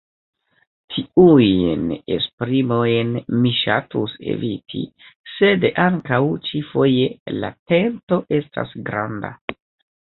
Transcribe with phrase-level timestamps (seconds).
[0.93, 1.83] Tiujn
[2.15, 3.11] esprimojn
[3.43, 4.83] mi ŝatus eviti,
[5.37, 7.09] sed ankaŭ ĉi-foje
[7.45, 9.35] la tento estas granda.